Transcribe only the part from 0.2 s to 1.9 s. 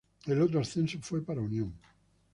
El otro ascenso fue para Unión.